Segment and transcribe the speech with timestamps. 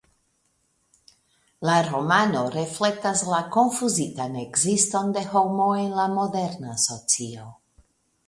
[1.69, 7.47] La romano reflektas la konfuzitan ekziston de homo en la moderna socio.